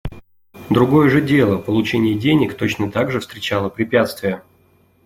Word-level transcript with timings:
Другое 0.71 1.09
же 1.11 1.21
дело— 1.21 1.57
получение 1.59 2.15
денег— 2.15 2.55
точно 2.57 2.91
так 2.91 3.11
же 3.11 3.19
встречало 3.19 3.69
препятствия. 3.69 4.41